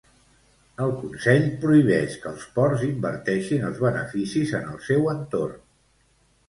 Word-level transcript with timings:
El 0.85 0.93
Consell 1.01 1.45
prohibeix 1.65 2.15
que 2.23 2.29
els 2.31 2.47
ports 2.57 2.87
inverteixin 2.89 3.69
els 3.71 3.85
beneficis 3.87 4.59
en 4.63 4.71
el 4.75 4.85
seu 4.91 5.09
entorn. 5.17 5.67